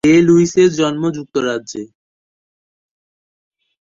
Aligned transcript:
ডে-লুইসের 0.03 0.69
জন্ম 0.73 1.03
যুক্তরাজ্যে। 1.15 1.83